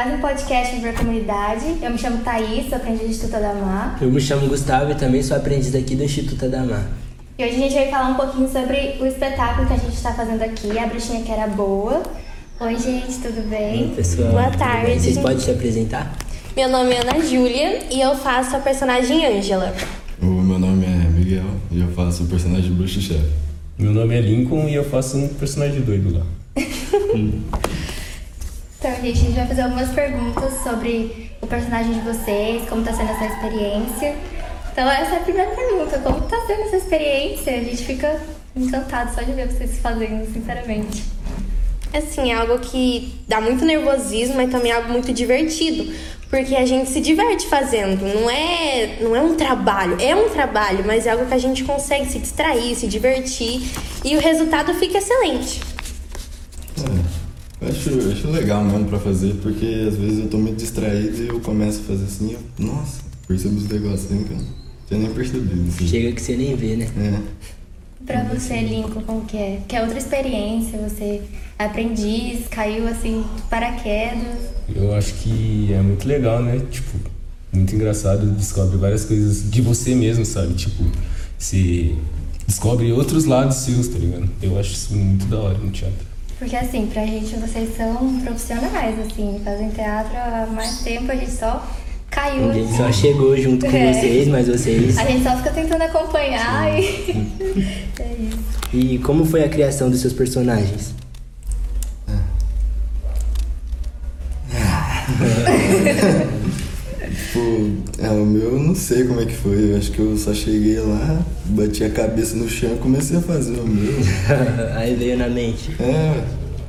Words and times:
mais 0.00 0.14
um 0.14 0.18
podcast 0.18 0.74
Viver 0.74 0.94
Comunidade. 0.94 1.76
Eu 1.82 1.90
me 1.90 1.98
chamo 1.98 2.24
Thaís, 2.24 2.70
sou 2.70 2.78
aprendiz 2.78 3.02
do 3.02 3.10
Instituto 3.10 3.36
Adamar. 3.36 3.98
Eu 4.00 4.10
me 4.10 4.18
chamo 4.18 4.48
Gustavo 4.48 4.92
e 4.92 4.94
também 4.94 5.22
sou 5.22 5.36
aprendiz 5.36 5.74
aqui 5.74 5.94
do 5.94 6.02
Instituto 6.02 6.46
Adamar. 6.46 6.88
E 7.38 7.44
hoje 7.44 7.56
a 7.56 7.58
gente 7.58 7.74
vai 7.74 7.90
falar 7.90 8.08
um 8.08 8.14
pouquinho 8.14 8.50
sobre 8.50 8.96
o 8.98 9.04
espetáculo 9.04 9.66
que 9.66 9.74
a 9.74 9.76
gente 9.76 9.92
está 9.92 10.14
fazendo 10.14 10.40
aqui, 10.40 10.78
A 10.78 10.86
Bruxinha 10.86 11.22
Que 11.22 11.30
Era 11.30 11.48
Boa. 11.48 12.02
Oi, 12.60 12.78
gente, 12.78 13.18
tudo 13.18 13.46
bem? 13.50 13.90
Oi, 13.90 13.92
pessoal. 13.94 14.30
Boa 14.30 14.50
tarde. 14.52 15.00
Vocês 15.00 15.18
podem 15.18 15.38
se 15.38 15.50
apresentar? 15.50 16.16
Meu 16.56 16.70
nome 16.70 16.94
é 16.94 17.00
Ana 17.02 17.20
Júlia 17.20 17.80
e 17.90 18.00
eu 18.00 18.16
faço 18.16 18.56
a 18.56 18.60
personagem 18.60 19.26
Ângela. 19.26 19.74
O 20.22 20.24
meu 20.24 20.58
nome 20.58 20.86
é 20.86 21.10
Miguel 21.10 21.44
e 21.70 21.78
eu 21.78 21.88
faço 21.88 22.22
o 22.22 22.26
personagem 22.26 22.72
Bruxo 22.72 23.02
Chef. 23.02 23.20
Meu 23.78 23.92
nome 23.92 24.16
é 24.16 24.20
Lincoln 24.22 24.66
e 24.66 24.76
eu 24.76 24.84
faço 24.84 25.18
um 25.18 25.28
personagem 25.28 25.82
doido 25.82 26.16
lá. 26.16 26.24
Então, 28.80 28.94
gente, 28.94 29.10
a 29.10 29.12
gente 29.12 29.32
vai 29.34 29.46
fazer 29.46 29.60
algumas 29.60 29.90
perguntas 29.90 30.54
sobre 30.62 31.30
o 31.42 31.46
personagem 31.46 31.92
de 31.92 32.00
vocês, 32.00 32.66
como 32.66 32.80
está 32.80 32.94
sendo 32.94 33.10
essa 33.10 33.26
experiência. 33.26 34.16
Então, 34.72 34.90
essa 34.90 35.16
é 35.16 35.18
a 35.18 35.20
primeira 35.20 35.50
pergunta. 35.50 35.98
Como 35.98 36.24
está 36.24 36.46
sendo 36.46 36.62
essa 36.62 36.76
experiência? 36.78 37.52
A 37.56 37.60
gente 37.60 37.84
fica 37.84 38.18
encantado 38.56 39.14
só 39.14 39.20
de 39.20 39.32
ver 39.32 39.48
vocês 39.48 39.78
fazendo, 39.80 40.24
sinceramente. 40.32 41.04
Assim, 41.92 42.32
é 42.32 42.34
algo 42.34 42.58
que 42.58 43.20
dá 43.28 43.38
muito 43.38 43.66
nervosismo, 43.66 44.36
mas 44.36 44.50
também 44.50 44.72
é 44.72 44.76
algo 44.76 44.90
muito 44.90 45.12
divertido. 45.12 45.94
Porque 46.30 46.56
a 46.56 46.64
gente 46.64 46.88
se 46.88 47.02
diverte 47.02 47.48
fazendo. 47.48 48.00
Não 48.00 48.30
é, 48.30 48.96
não 49.02 49.14
é 49.14 49.20
um 49.20 49.34
trabalho. 49.34 49.98
É 50.00 50.16
um 50.16 50.30
trabalho, 50.30 50.84
mas 50.86 51.06
é 51.06 51.10
algo 51.10 51.26
que 51.26 51.34
a 51.34 51.38
gente 51.38 51.64
consegue 51.64 52.10
se 52.10 52.18
distrair, 52.18 52.74
se 52.74 52.86
divertir. 52.86 53.60
E 54.02 54.16
o 54.16 54.20
resultado 54.20 54.72
fica 54.72 54.96
excelente. 54.96 55.60
Eu 57.60 57.68
acho, 57.68 57.90
eu 57.90 58.12
acho 58.12 58.30
legal 58.30 58.64
mesmo 58.64 58.86
pra 58.86 58.98
fazer, 58.98 59.34
porque 59.42 59.86
às 59.86 59.96
vezes 59.96 60.18
eu 60.18 60.28
tô 60.28 60.38
muito 60.38 60.56
distraído 60.56 61.22
e 61.22 61.28
eu 61.28 61.40
começo 61.40 61.80
a 61.80 61.84
fazer 61.84 62.04
assim, 62.04 62.32
eu, 62.32 62.66
nossa, 62.66 63.02
percebo 63.28 63.56
os 63.56 63.68
negócios 63.68 64.04
assim 64.06 64.24
que 64.24 64.32
eu 64.32 64.36
não 64.38 64.46
tinha 64.88 65.00
nem 65.00 65.10
percebido. 65.12 65.68
Assim. 65.68 65.86
Chega 65.86 66.12
que 66.12 66.22
você 66.22 66.36
nem 66.36 66.56
vê, 66.56 66.76
né? 66.76 66.88
É. 66.96 67.50
Pra 68.06 68.24
você, 68.24 68.60
Lincoln, 68.60 69.02
como 69.02 69.24
que 69.26 69.36
é? 69.36 69.60
Que 69.68 69.76
é 69.76 69.82
outra 69.82 69.98
experiência, 69.98 70.78
você 70.78 71.20
aprendiz, 71.58 72.48
caiu 72.48 72.88
assim, 72.88 73.22
paraquedas. 73.50 74.38
Eu 74.74 74.94
acho 74.94 75.14
que 75.14 75.70
é 75.72 75.82
muito 75.82 76.08
legal, 76.08 76.42
né? 76.42 76.60
Tipo, 76.70 76.98
muito 77.52 77.74
engraçado, 77.74 78.26
descobre 78.32 78.78
várias 78.78 79.04
coisas 79.04 79.50
de 79.50 79.60
você 79.60 79.94
mesmo, 79.94 80.24
sabe? 80.24 80.54
Tipo, 80.54 80.84
se 81.38 81.94
descobre 82.46 82.90
outros 82.90 83.26
lados 83.26 83.56
seus, 83.56 83.88
tá 83.88 83.98
ligado? 83.98 84.28
Eu 84.42 84.58
acho 84.58 84.72
isso 84.72 84.94
muito 84.94 85.26
da 85.26 85.38
hora 85.38 85.58
no 85.58 85.70
teatro. 85.70 86.09
Porque 86.40 86.56
assim, 86.56 86.86
pra 86.86 87.04
gente 87.04 87.36
vocês 87.36 87.76
são 87.76 88.18
profissionais, 88.24 88.98
assim, 88.98 89.40
fazem 89.44 89.68
teatro 89.68 90.16
há 90.16 90.46
mais 90.50 90.80
tempo, 90.80 91.12
a 91.12 91.14
gente 91.14 91.30
só 91.32 91.64
caiu. 92.10 92.50
A 92.50 92.54
gente 92.54 92.74
só 92.78 92.90
chegou 92.90 93.36
junto 93.36 93.66
com 93.66 93.76
É. 93.76 93.92
vocês, 93.92 94.26
mas 94.26 94.48
vocês. 94.48 94.96
A 94.96 95.04
gente 95.04 95.22
só 95.22 95.36
fica 95.36 95.50
tentando 95.50 95.82
acompanhar 95.82 96.80
e. 96.80 96.82
é 98.00 98.16
isso. 98.18 98.38
E 98.72 98.98
como 99.00 99.26
foi 99.26 99.44
a 99.44 99.50
criação 99.50 99.90
dos 99.90 100.00
seus 100.00 100.14
personagens? 100.14 100.94
Tipo, 107.30 108.02
é, 108.02 108.08
o 108.10 108.26
meu 108.26 108.54
eu 108.54 108.58
não 108.58 108.74
sei 108.74 109.04
como 109.04 109.20
é 109.20 109.24
que 109.24 109.34
foi. 109.34 109.70
Eu 109.70 109.78
acho 109.78 109.92
que 109.92 110.00
eu 110.00 110.18
só 110.18 110.34
cheguei 110.34 110.80
lá, 110.80 111.24
bati 111.44 111.84
a 111.84 111.90
cabeça 111.90 112.34
no 112.34 112.48
chão 112.48 112.74
e 112.74 112.78
comecei 112.78 113.18
a 113.18 113.20
fazer 113.20 113.52
o 113.52 113.64
meu. 113.64 113.94
Aí 114.74 114.96
veio 114.96 115.16
na 115.16 115.28
mente. 115.28 115.70
É, 115.78 116.24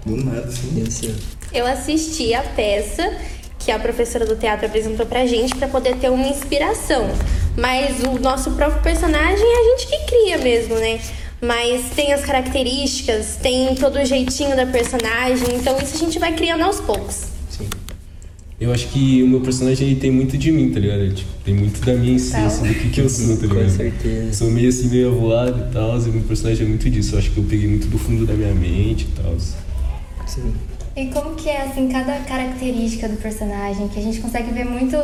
do 0.05 0.23
nada 0.23 0.47
assim. 0.47 0.67
Deu 0.73 0.91
seu. 0.91 1.15
Eu 1.51 1.65
assisti 1.65 2.35
a 2.35 2.43
peça 2.43 3.11
que 3.57 3.71
a 3.71 3.79
professora 3.79 4.23
do 4.23 4.35
teatro 4.35 4.67
apresentou 4.67 5.07
pra 5.07 5.25
gente 5.25 5.55
pra 5.55 5.67
poder 5.67 5.95
ter 5.95 6.11
uma 6.11 6.27
inspiração. 6.27 7.09
Mas 7.57 8.03
o 8.03 8.19
nosso 8.19 8.51
próprio 8.51 8.83
personagem 8.83 9.43
é 9.43 9.57
a 9.57 9.77
gente 9.77 9.87
que 9.87 10.05
cria 10.05 10.37
mesmo, 10.37 10.75
né? 10.75 10.99
Mas 11.41 11.89
tem 11.95 12.13
as 12.13 12.21
características, 12.21 13.35
tem 13.41 13.73
todo 13.73 13.97
o 13.97 14.05
jeitinho 14.05 14.55
da 14.55 14.67
personagem, 14.67 15.55
então 15.55 15.75
isso 15.79 15.95
a 15.95 15.99
gente 15.99 16.19
vai 16.19 16.35
criando 16.35 16.63
aos 16.63 16.79
poucos. 16.79 17.30
Eu 18.61 18.71
acho 18.71 18.89
que 18.89 19.23
o 19.23 19.27
meu 19.27 19.41
personagem 19.41 19.87
ele 19.87 19.99
tem 19.99 20.11
muito 20.11 20.37
de 20.37 20.51
mim, 20.51 20.69
tá 20.69 20.79
ligado? 20.79 20.99
Ele, 20.99 21.15
tipo, 21.15 21.31
tem 21.43 21.51
muito 21.51 21.83
da 21.83 21.95
minha 21.95 22.15
essência, 22.15 22.63
do 22.63 22.71
que, 22.75 22.89
que 22.91 23.01
eu 23.01 23.09
sou, 23.09 23.35
tá 23.35 23.41
Com 23.49 23.55
ligado? 23.55 23.75
certeza. 23.75 24.33
Sou 24.33 24.51
meio 24.51 24.69
assim, 24.69 24.87
meio 24.87 25.09
avoado 25.09 25.67
e 25.67 25.73
tal, 25.73 25.99
e 25.99 26.09
meu 26.09 26.21
personagem 26.21 26.67
é 26.67 26.69
muito 26.69 26.87
disso. 26.87 27.15
Eu 27.15 27.19
acho 27.19 27.31
que 27.31 27.39
eu 27.39 27.43
peguei 27.43 27.67
muito 27.67 27.87
do 27.87 27.97
fundo 27.97 28.23
da 28.23 28.35
minha 28.35 28.53
mente 28.53 29.05
e 29.05 29.19
tal. 29.19 29.35
Sim. 30.27 30.53
E 30.95 31.07
como 31.07 31.33
que 31.33 31.49
é, 31.49 31.63
assim, 31.63 31.87
cada 31.89 32.19
característica 32.19 33.09
do 33.09 33.17
personagem, 33.17 33.87
que 33.87 33.99
a 33.99 34.03
gente 34.03 34.19
consegue 34.19 34.51
ver 34.51 34.65
muito 34.65 34.95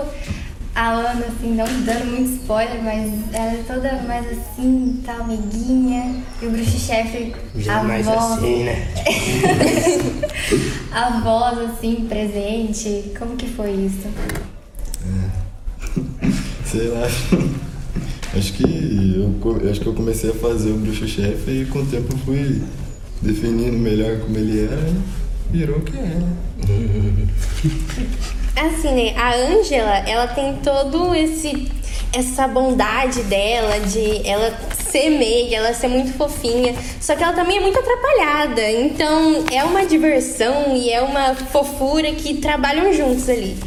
a 0.77 0.91
Ana, 0.91 1.25
assim, 1.25 1.55
não 1.55 1.65
dando 1.65 2.05
muito 2.05 2.33
spoiler, 2.33 2.83
mas 2.83 3.11
ela 3.33 3.53
é 3.53 3.63
toda 3.65 3.99
mais 4.03 4.27
assim, 4.27 5.01
tal, 5.03 5.21
amiguinha. 5.21 6.23
E 6.39 6.45
o 6.45 6.51
bruxo-chefe, 6.51 7.33
Já 7.55 7.79
a 7.79 7.83
mais 7.83 8.05
voz, 8.05 8.33
assim, 8.33 8.63
né? 8.63 8.87
a 10.93 11.19
voz, 11.21 11.57
assim, 11.71 12.05
presente. 12.07 13.11
Como 13.17 13.35
que 13.35 13.47
foi 13.47 13.71
isso? 13.71 14.07
Sei 16.63 16.87
lá. 16.89 17.07
Acho 18.35 18.53
que 18.53 18.63
eu, 18.63 19.71
acho 19.71 19.81
que 19.81 19.87
eu 19.87 19.95
comecei 19.95 20.29
a 20.29 20.35
fazer 20.35 20.69
o 20.69 20.77
bruxo 20.77 21.07
chefe 21.07 21.61
e 21.61 21.65
com 21.65 21.79
o 21.79 21.85
tempo 21.87 22.13
eu 22.13 22.17
fui 22.19 22.61
definindo 23.19 23.79
melhor 23.79 24.19
como 24.19 24.37
ele 24.37 24.65
era 24.65 24.77
e 25.51 25.57
virou 25.57 25.79
o 25.79 25.81
que 25.81 25.97
é. 25.97 26.01
né? 26.03 26.37
Assim, 28.57 28.91
né? 28.91 29.13
A 29.15 29.35
Ângela, 29.35 29.97
ela 30.09 30.27
tem 30.27 30.55
todo 30.63 31.13
esse 31.13 31.67
essa 32.13 32.47
bondade 32.47 33.21
dela 33.23 33.79
de 33.79 34.27
ela 34.27 34.57
ser 34.89 35.09
meiga, 35.09 35.57
ela 35.57 35.73
ser 35.73 35.87
muito 35.87 36.13
fofinha, 36.13 36.73
só 36.99 37.15
que 37.15 37.23
ela 37.23 37.33
também 37.33 37.57
é 37.57 37.59
muito 37.59 37.77
atrapalhada. 37.77 38.71
Então, 38.71 39.43
é 39.51 39.63
uma 39.63 39.85
diversão 39.85 40.75
e 40.75 40.89
é 40.89 41.01
uma 41.01 41.35
fofura 41.35 42.11
que 42.13 42.35
trabalham 42.35 42.91
juntos 42.93 43.29
ali. 43.29 43.57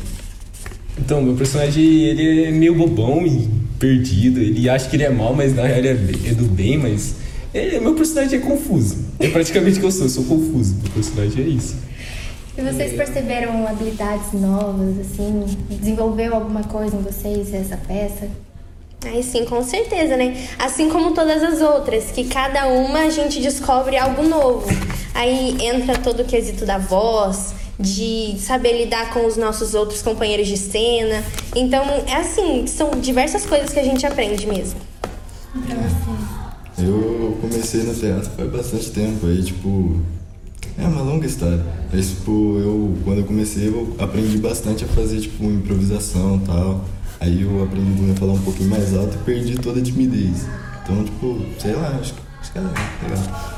Então, 0.98 1.22
meu 1.22 1.34
personagem, 1.34 1.82
ele 1.82 2.44
é 2.44 2.50
meio 2.50 2.74
bobão 2.74 3.26
e 3.26 3.48
perdido. 3.78 4.40
Ele 4.40 4.68
acha 4.68 4.88
que 4.88 4.96
ele 4.96 5.04
é 5.04 5.10
mal, 5.10 5.34
mas 5.34 5.54
na 5.54 5.62
real 5.62 5.78
ele 5.78 5.88
é 5.88 6.30
é 6.30 6.34
do 6.34 6.44
bem, 6.44 6.76
mas... 6.76 7.14
Ele, 7.52 7.80
meu 7.80 7.94
personagem 7.94 8.38
é 8.38 8.42
confuso. 8.42 8.96
É 9.18 9.28
praticamente 9.28 9.78
o 9.78 9.80
que 9.80 9.86
eu 9.86 9.90
sou, 9.90 10.04
eu 10.04 10.08
sou 10.08 10.24
confuso. 10.24 10.76
Meu 10.82 10.92
personagem 10.92 11.44
é 11.44 11.48
isso. 11.48 11.76
E 12.60 12.62
vocês 12.62 12.92
perceberam 12.92 13.66
habilidades 13.66 14.34
novas, 14.34 14.98
assim? 14.98 15.46
Desenvolveu 15.70 16.34
alguma 16.34 16.62
coisa 16.62 16.94
em 16.94 17.00
vocês 17.00 17.54
essa 17.54 17.78
peça? 17.78 18.28
Aí 19.02 19.22
sim, 19.22 19.46
com 19.46 19.64
certeza, 19.64 20.14
né? 20.14 20.36
Assim 20.58 20.90
como 20.90 21.14
todas 21.14 21.42
as 21.42 21.62
outras, 21.62 22.10
que 22.10 22.24
cada 22.24 22.68
uma 22.68 22.98
a 22.98 23.10
gente 23.10 23.40
descobre 23.40 23.96
algo 23.96 24.22
novo. 24.24 24.66
Aí 25.14 25.56
entra 25.58 25.96
todo 25.96 26.20
o 26.20 26.24
quesito 26.26 26.66
da 26.66 26.76
voz, 26.76 27.54
de 27.78 28.36
saber 28.38 28.84
lidar 28.84 29.10
com 29.14 29.24
os 29.24 29.38
nossos 29.38 29.72
outros 29.72 30.02
companheiros 30.02 30.46
de 30.46 30.58
cena. 30.58 31.24
Então, 31.56 31.82
é 32.06 32.16
assim, 32.16 32.66
são 32.66 32.90
diversas 32.90 33.46
coisas 33.46 33.72
que 33.72 33.80
a 33.80 33.84
gente 33.84 34.04
aprende 34.04 34.46
mesmo. 34.46 34.78
Eu 36.76 37.38
comecei 37.40 37.84
no 37.84 37.94
teatro 37.94 38.30
faz 38.36 38.50
bastante 38.50 38.90
tempo, 38.90 39.26
aí 39.26 39.42
tipo. 39.42 40.19
Longa 41.10 41.26
história. 41.26 41.64
Mas 41.92 42.08
tipo, 42.10 42.58
eu 42.58 42.96
quando 43.04 43.18
eu 43.18 43.24
comecei 43.24 43.66
eu 43.68 43.96
aprendi 43.98 44.38
bastante 44.38 44.84
a 44.84 44.86
fazer 44.86 45.20
tipo 45.20 45.44
improvisação 45.44 46.40
e 46.42 46.46
tal. 46.46 46.84
Aí 47.18 47.42
eu 47.42 47.62
aprendi 47.64 48.10
a 48.12 48.14
falar 48.14 48.32
um 48.34 48.40
pouquinho 48.40 48.70
mais 48.70 48.94
alto 48.94 49.16
e 49.20 49.24
perdi 49.24 49.56
toda 49.58 49.80
a 49.80 49.82
timidez. 49.82 50.46
Então, 50.82 51.04
tipo, 51.04 51.38
sei 51.58 51.74
lá, 51.74 51.98
acho, 52.00 52.14
que- 52.14 52.20
acho 52.40 52.52
que 52.52 52.58
é 52.58 52.62
legal. 52.62 53.50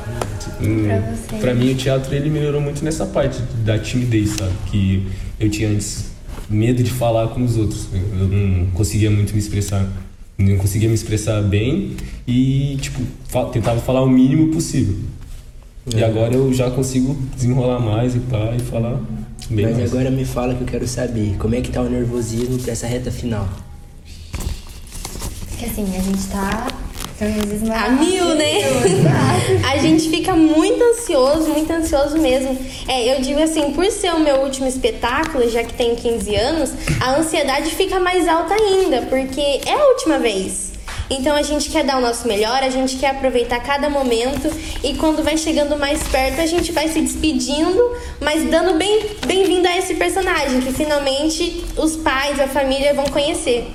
Hum, 0.61 0.85
Pra 0.85 0.99
você. 1.15 1.37
pra 1.41 1.55
mim, 1.55 1.71
o 1.73 1.75
teatro 1.77 2.15
ele 2.15 2.29
melhorou 2.31 2.61
muito 2.61 2.85
nessa 2.85 3.07
parte 3.07 3.41
da 3.65 3.79
timidez, 3.79 4.31
sabe? 4.31 4.53
Que 4.71 5.07
eu 5.39 5.49
tinha 5.51 5.69
antes 5.69 6.07
medo 6.51 6.83
de 6.83 6.91
falar 6.91 7.29
com 7.29 7.45
os 7.45 7.57
outros. 7.57 7.87
Eu 7.93 8.27
não 8.29 8.67
conseguia 8.73 9.11
muito 9.11 9.33
me 9.33 9.39
expressar. 9.39 9.87
Não 10.39 10.57
conseguia 10.57 10.89
me 10.89 10.95
expressar 10.95 11.41
bem 11.43 11.93
e, 12.27 12.77
tipo, 12.81 13.01
fa- 13.29 13.45
tentava 13.47 13.81
falar 13.81 14.03
o 14.03 14.09
mínimo 14.09 14.49
possível. 14.49 14.97
E 15.87 16.01
É. 16.01 16.05
agora 16.05 16.35
eu 16.35 16.53
já 16.53 16.71
consigo 16.71 17.15
desenrolar 17.35 17.81
mais 17.81 18.15
e 18.15 18.21
pá, 18.21 18.53
e 18.57 18.61
falar 18.61 19.01
bem 19.51 19.67
Mas 19.67 19.77
mais. 19.79 19.93
agora 19.93 20.11
me 20.11 20.25
fala 20.25 20.55
que 20.55 20.61
eu 20.63 20.67
quero 20.67 20.87
saber. 20.87 21.37
Como 21.39 21.55
é 21.55 21.61
que 21.61 21.71
tá 21.71 21.81
o 21.83 21.89
nervosismo 21.89 22.59
pra 22.59 22.73
essa 22.73 22.87
reta 22.87 23.11
final? 23.11 23.49
Porque 25.49 25.65
assim, 25.67 25.85
a 25.97 26.01
gente 26.01 26.27
tá. 26.29 26.69
A 27.85 27.89
mil, 27.91 28.35
né? 28.35 28.63
A 29.73 29.79
gente 29.79 30.09
fica 30.11 30.35
muito 30.35 30.83
ansioso, 30.83 31.51
muito 31.51 31.73
ansioso 31.73 32.19
mesmo. 32.19 32.59
É, 32.89 33.15
eu 33.17 33.21
digo 33.23 33.41
assim, 33.41 33.71
por 33.73 33.87
ser 33.93 34.13
o 34.13 34.19
meu 34.19 34.39
último 34.41 34.67
espetáculo, 34.67 35.49
já 35.49 35.63
que 35.63 35.73
tenho 35.75 35.95
15 35.95 36.35
anos, 36.35 36.71
a 37.01 37.17
ansiedade 37.17 37.71
fica 37.77 38.01
mais 38.01 38.27
alta 38.27 38.55
ainda, 38.55 39.03
porque 39.03 39.41
é 39.41 39.73
a 39.73 39.85
última 39.91 40.19
vez. 40.19 40.72
Então 41.11 41.35
a 41.37 41.43
gente 41.43 41.69
quer 41.71 41.85
dar 41.85 41.99
o 41.99 42.01
nosso 42.01 42.27
melhor, 42.27 42.63
a 42.63 42.71
gente 42.71 42.97
quer 42.97 43.11
aproveitar 43.11 43.61
cada 43.61 43.89
momento 43.91 44.51
e 44.83 44.95
quando 44.95 45.23
vai 45.23 45.37
chegando 45.37 45.77
mais 45.79 46.03
perto 46.05 46.41
a 46.41 46.47
gente 46.47 46.73
vai 46.73 46.89
se 46.89 47.01
despedindo, 47.01 47.81
mas 48.21 48.49
dando 48.51 48.79
bem- 48.79 49.07
bem-vindo 49.27 49.69
a 49.69 49.77
esse 49.77 49.95
personagem 49.95 50.61
que 50.61 50.73
finalmente 50.73 51.65
os 51.77 51.97
pais, 51.97 52.41
a 52.41 52.49
família 52.49 52.95
vão 52.95 53.05
conhecer. 53.05 53.71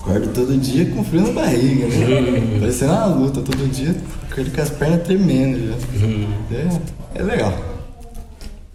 Acordo 0.00 0.28
todo 0.32 0.56
dia 0.56 0.86
com 0.86 1.04
frio 1.04 1.20
na 1.22 1.32
barriga, 1.32 1.86
né? 1.86 2.56
Parecendo 2.60 2.92
uma 2.92 3.06
luta, 3.06 3.42
todo 3.42 3.68
dia 3.70 3.94
acordo 4.30 4.50
com 4.50 4.60
as 4.62 4.70
pernas 4.70 5.02
tremendo 5.02 5.68
já. 5.68 6.56
É, 6.56 7.20
é 7.20 7.22
legal. 7.22 7.77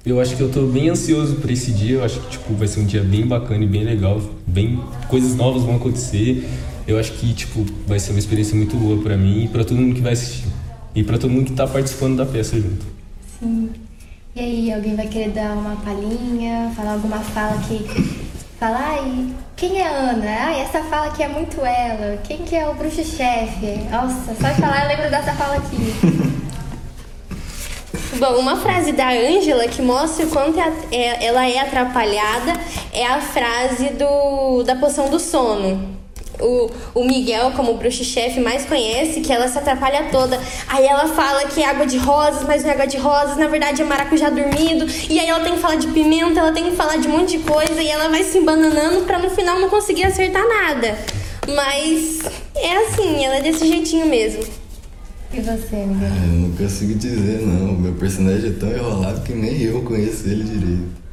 Eu 0.05 0.19
acho 0.19 0.35
que 0.35 0.41
eu 0.41 0.51
tô 0.51 0.63
bem 0.63 0.89
ansioso 0.89 1.35
por 1.35 1.49
esse 1.49 1.71
dia. 1.71 1.95
Eu 1.95 2.03
acho 2.03 2.19
que 2.19 2.31
tipo 2.31 2.53
vai 2.53 2.67
ser 2.67 2.81
um 2.81 2.85
dia 2.85 3.01
bem 3.01 3.25
bacana 3.25 3.63
e 3.63 3.67
bem 3.67 3.83
legal. 3.83 4.21
Bem 4.45 4.79
coisas 5.07 5.35
novas 5.35 5.63
vão 5.63 5.77
acontecer. 5.77 6.45
Eu 6.85 6.99
acho 6.99 7.13
que 7.13 7.33
tipo 7.33 7.65
vai 7.87 7.99
ser 7.99 8.11
uma 8.11 8.19
experiência 8.19 8.55
muito 8.55 8.75
boa 8.75 9.01
pra 9.01 9.15
mim 9.15 9.45
e 9.45 9.47
pra 9.47 9.63
todo 9.63 9.77
mundo 9.77 9.95
que 9.95 10.01
vai 10.01 10.11
assistir. 10.11 10.45
E 10.93 11.03
pra 11.03 11.17
todo 11.17 11.31
mundo 11.31 11.45
que 11.45 11.53
tá 11.53 11.65
participando 11.65 12.17
da 12.17 12.25
peça 12.25 12.57
junto. 12.57 12.85
Sim. 13.39 13.69
E 14.35 14.39
aí, 14.39 14.73
alguém 14.73 14.95
vai 14.95 15.07
querer 15.07 15.29
dar 15.29 15.55
uma 15.55 15.75
palhinha, 15.75 16.71
falar 16.75 16.93
alguma 16.93 17.19
fala 17.19 17.61
que. 17.61 17.83
Falar, 18.59 18.99
ai, 18.99 19.27
quem 19.55 19.79
é 19.79 19.87
a 19.87 20.11
Ana? 20.11 20.25
Ai, 20.25 20.61
essa 20.61 20.83
fala 20.85 21.07
aqui 21.07 21.21
é 21.21 21.27
muito 21.27 21.61
ela. 21.61 22.17
Quem 22.23 22.39
que 22.39 22.55
é 22.55 22.67
o 22.67 22.73
bruxo-chefe? 22.73 23.89
Nossa, 23.91 24.33
só 24.33 24.49
de 24.49 24.59
falar 24.59 24.83
eu 24.83 24.87
lembro 24.89 25.11
dessa 25.11 25.33
fala 25.33 25.57
aqui. 25.57 26.32
Bom, 28.19 28.37
uma 28.37 28.55
frase 28.57 28.91
da 28.91 29.09
Ângela 29.09 29.67
que 29.67 29.81
mostra 29.81 30.25
o 30.25 30.29
quanto 30.29 30.59
é- 30.59 30.71
é- 30.91 31.25
ela 31.25 31.47
é 31.49 31.59
atrapalhada 31.59 32.53
é 32.93 33.05
a 33.05 33.19
frase 33.19 33.89
do, 33.89 34.63
da 34.63 34.75
poção 34.75 35.09
do 35.09 35.19
sono. 35.19 35.93
O, 36.39 36.69
o 36.95 37.03
Miguel, 37.05 37.51
como 37.55 37.73
bruxo-chefe, 37.75 38.39
mais 38.39 38.65
conhece 38.65 39.21
que 39.21 39.31
ela 39.31 39.47
se 39.47 39.57
atrapalha 39.57 40.09
toda. 40.11 40.39
Aí 40.67 40.85
ela 40.85 41.07
fala 41.07 41.45
que 41.45 41.61
é 41.61 41.65
água 41.65 41.85
de 41.85 41.97
rosas, 41.97 42.43
mas 42.47 42.63
não 42.63 42.69
é 42.69 42.73
água 42.73 42.87
de 42.87 42.97
rosas, 42.97 43.37
na 43.37 43.47
verdade 43.47 43.81
é 43.81 43.85
maracujá 43.85 44.29
dormido. 44.29 44.85
E 45.09 45.19
aí 45.19 45.27
ela 45.27 45.39
tem 45.39 45.53
que 45.53 45.59
falar 45.59 45.75
de 45.75 45.87
pimenta, 45.87 46.39
ela 46.39 46.51
tem 46.51 46.65
que 46.65 46.75
falar 46.75 46.97
de 46.97 47.07
um 47.07 47.17
monte 47.17 47.37
de 47.37 47.43
coisa 47.43 47.81
e 47.81 47.87
ela 47.87 48.09
vai 48.09 48.23
se 48.23 48.37
embananando 48.37 49.01
pra 49.01 49.19
no 49.19 49.29
final 49.29 49.59
não 49.59 49.69
conseguir 49.69 50.05
acertar 50.05 50.43
nada. 50.47 50.97
Mas 51.47 52.19
é 52.55 52.77
assim, 52.77 53.23
ela 53.25 53.35
é 53.37 53.41
desse 53.41 53.67
jeitinho 53.67 54.05
mesmo. 54.07 54.62
E 55.33 55.41
você, 55.41 55.75
Miguel? 55.85 56.09
Ah, 56.11 56.25
Eu 56.27 56.39
não 56.41 56.51
consigo 56.51 56.93
dizer, 56.95 57.41
não. 57.41 57.73
O 57.73 57.79
meu 57.79 57.93
personagem 57.93 58.49
é 58.51 58.53
tão 58.53 58.71
enrolado 58.71 59.21
que 59.21 59.33
nem 59.33 59.61
eu 59.61 59.81
conheço 59.81 60.27
ele 60.27 60.43
direito. 60.43 61.03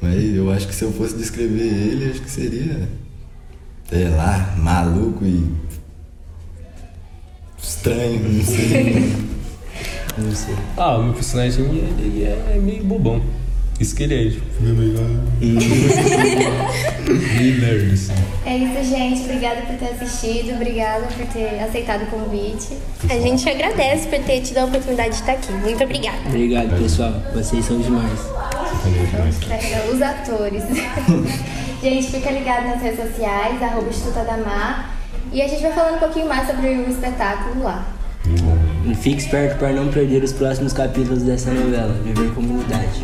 Mas 0.00 0.34
eu 0.34 0.50
acho 0.50 0.66
que 0.66 0.74
se 0.74 0.84
eu 0.84 0.92
fosse 0.92 1.16
descrever 1.16 1.66
ele, 1.66 2.10
acho 2.10 2.22
que 2.22 2.30
seria. 2.30 2.88
Sei 3.88 4.08
lá, 4.08 4.54
maluco 4.58 5.24
e. 5.24 5.46
estranho, 7.62 8.20
não 8.28 8.44
sei. 8.44 9.28
Não 10.18 10.34
sei. 10.34 10.56
Ah, 10.76 10.96
o 10.98 11.04
meu 11.04 11.14
personagem 11.14 11.64
ele, 11.64 12.02
ele 12.02 12.24
é 12.24 12.58
meio 12.60 12.82
bobão. 12.82 13.22
Isso 13.80 13.94
que 13.94 14.02
ele 14.02 14.26
é, 14.26 14.30
tipo, 14.30 14.44
meio 14.60 14.74
meio 14.74 14.92
nerd, 17.60 17.92
assim. 17.92 18.12
É 18.44 18.56
isso, 18.56 18.90
gente. 18.90 19.20
Obrigada 19.22 19.62
por 19.62 19.76
ter 19.76 19.94
assistido. 19.94 20.54
Obrigada 20.54 21.06
por 21.06 21.26
ter 21.26 21.60
aceitado 21.60 22.02
o 22.02 22.06
convite. 22.06 22.76
A 23.08 23.20
gente 23.20 23.48
agradece 23.48 24.08
por 24.08 24.18
ter 24.24 24.40
tido 24.40 24.58
a 24.58 24.64
oportunidade 24.64 25.10
de 25.10 25.14
estar 25.16 25.32
aqui. 25.32 25.52
Muito 25.52 25.84
obrigada. 25.84 26.18
Obrigado, 26.26 26.76
pessoal. 26.82 27.22
Vocês 27.32 27.64
são 27.64 27.80
demais. 27.80 28.18
Os 29.92 30.02
atores. 30.02 30.64
gente, 31.80 32.10
fica 32.10 32.32
ligado 32.32 32.66
nas 32.66 32.82
redes 32.82 32.98
sociais, 32.98 33.62
arroba 33.62 33.88
Instituto 33.88 34.18
Adamar. 34.18 34.96
E 35.32 35.40
a 35.40 35.46
gente 35.46 35.62
vai 35.62 35.72
falando 35.72 35.96
um 35.96 35.98
pouquinho 35.98 36.26
mais 36.26 36.48
sobre 36.48 36.66
o 36.68 36.90
espetáculo 36.90 37.62
lá. 37.62 37.86
E 38.86 38.94
fique 38.94 39.18
esperto 39.18 39.58
para 39.58 39.72
não 39.72 39.88
perder 39.88 40.22
os 40.22 40.32
próximos 40.32 40.72
capítulos 40.72 41.22
dessa 41.22 41.50
novela, 41.50 41.92
Viver 42.02 42.32
Comunidade. 42.34 43.02